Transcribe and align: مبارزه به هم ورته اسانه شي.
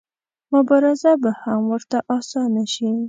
مبارزه 0.53 1.11
به 1.21 1.31
هم 1.41 1.61
ورته 1.71 1.97
اسانه 2.17 2.63
شي. 2.73 2.87